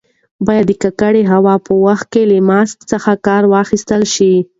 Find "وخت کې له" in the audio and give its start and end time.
1.85-2.37